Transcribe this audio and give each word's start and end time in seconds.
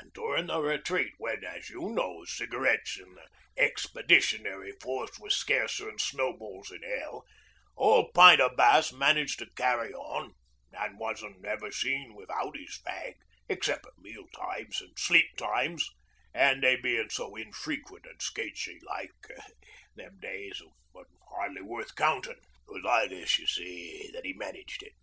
An' 0.00 0.10
durin' 0.12 0.48
the 0.48 0.60
Retreat, 0.60 1.12
when, 1.18 1.44
as 1.44 1.70
you 1.70 1.90
knows, 1.90 2.36
cigarettes 2.36 2.98
in 2.98 3.14
the 3.14 3.28
Expeditionary 3.56 4.72
Force 4.82 5.16
was 5.20 5.36
scarcer'n 5.36 5.96
snowballs 6.00 6.72
in 6.72 6.82
'ell, 6.82 7.22
ole 7.76 8.10
Pint 8.12 8.40
o' 8.40 8.48
Bass 8.48 8.92
managed 8.92 9.38
to 9.38 9.46
carry 9.54 9.92
on, 9.94 10.34
an' 10.72 10.98
wasn't 10.98 11.40
never 11.40 11.70
seen 11.70 12.16
without 12.16 12.58
'is 12.58 12.80
fag, 12.84 13.14
excep' 13.48 13.86
at 13.86 13.96
meal 13.98 14.26
times, 14.34 14.82
an' 14.82 14.90
sleep 14.96 15.36
times, 15.36 15.88
an' 16.34 16.60
they 16.62 16.74
bein' 16.74 17.08
so 17.08 17.36
infrequent 17.36 18.04
an' 18.08 18.18
sketchy 18.18 18.80
like, 18.82 19.12
them 19.94 20.18
days, 20.18 20.60
wasn't 20.92 21.20
'ardly 21.30 21.62
worth 21.62 21.94
countin'. 21.94 22.40
'Twas 22.66 22.82
like 22.82 23.10
this, 23.10 23.30
see, 23.46 24.10
that 24.12 24.26
'e 24.26 24.32
managed 24.32 24.82
it. 24.82 24.94